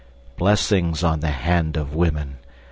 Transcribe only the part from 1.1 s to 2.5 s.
the hand of women!